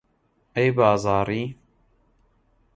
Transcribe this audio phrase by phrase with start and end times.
[0.55, 1.43] ئەی بازاڕی